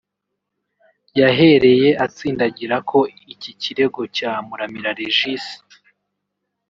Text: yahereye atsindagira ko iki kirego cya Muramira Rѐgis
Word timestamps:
yahereye 1.19 1.89
atsindagira 2.05 2.75
ko 2.89 2.99
iki 3.33 3.51
kirego 3.61 4.01
cya 4.15 4.31
Muramira 4.47 4.91
Rѐgis 4.99 5.45